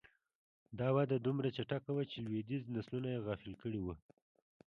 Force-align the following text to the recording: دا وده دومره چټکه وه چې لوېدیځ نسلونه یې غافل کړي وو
دا 0.79 0.87
وده 0.95 1.17
دومره 1.25 1.47
چټکه 1.57 1.91
وه 1.93 2.03
چې 2.11 2.17
لوېدیځ 2.25 2.63
نسلونه 2.75 3.07
یې 3.13 3.23
غافل 3.25 3.53
کړي 3.61 3.79
وو 3.81 3.93